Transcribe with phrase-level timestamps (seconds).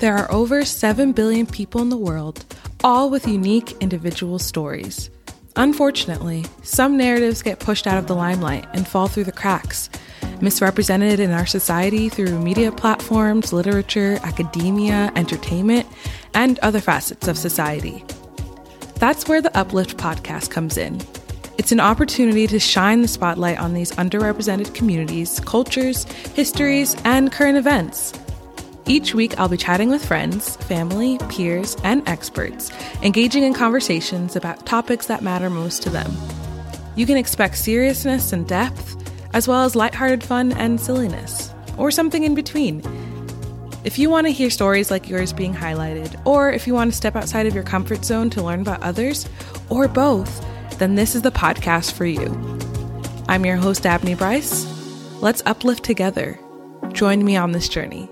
[0.00, 2.46] There are over 7 billion people in the world,
[2.82, 5.10] all with unique individual stories.
[5.56, 9.90] Unfortunately, some narratives get pushed out of the limelight and fall through the cracks,
[10.40, 15.86] misrepresented in our society through media platforms, literature, academia, entertainment,
[16.32, 18.02] and other facets of society.
[18.94, 20.98] That's where the Uplift podcast comes in.
[21.58, 27.58] It's an opportunity to shine the spotlight on these underrepresented communities, cultures, histories, and current
[27.58, 28.14] events.
[28.86, 34.66] Each week, I'll be chatting with friends, family, peers, and experts, engaging in conversations about
[34.66, 36.12] topics that matter most to them.
[36.96, 38.96] You can expect seriousness and depth,
[39.32, 42.82] as well as lighthearted fun and silliness, or something in between.
[43.84, 46.96] If you want to hear stories like yours being highlighted, or if you want to
[46.96, 49.28] step outside of your comfort zone to learn about others,
[49.68, 50.44] or both,
[50.78, 52.28] then this is the podcast for you.
[53.28, 54.66] I'm your host, Dabney Brice.
[55.22, 56.38] Let's uplift together.
[56.92, 58.10] Join me on this journey.